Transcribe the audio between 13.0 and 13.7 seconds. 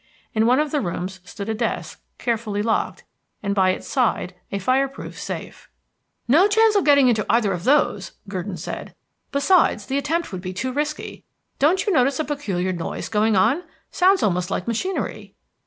going on?